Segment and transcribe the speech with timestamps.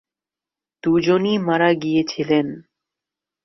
[0.83, 2.47] দুজনই মারা গিয়েছিলেন।